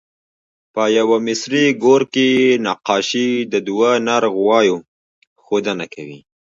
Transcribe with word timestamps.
په 0.73 0.83
یوه 0.97 1.17
مصري 1.27 1.65
ګور 1.83 2.01
کې 2.13 2.27
نقاشي 2.65 3.29
د 3.51 3.53
دوه 3.67 3.89
نر 4.07 4.23
غوایو 4.35 4.75
ښودنه 5.43 5.85
کوي. 5.93 6.19